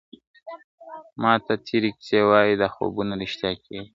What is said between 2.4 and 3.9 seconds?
دا خوبونه ریشتیا کیږي..